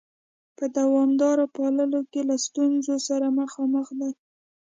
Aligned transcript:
په 0.57 0.65
دوامداره 0.77 1.45
پاللو 1.55 2.01
کې 2.11 2.21
له 2.29 2.35
ستونزو 2.45 2.95
سره 3.07 3.27
مخامخ 3.39 3.87
دي؟ 3.99 4.11